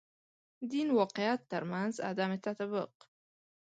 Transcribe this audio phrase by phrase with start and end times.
[0.71, 2.93] دین واقعیت تر منځ عدم تطابق.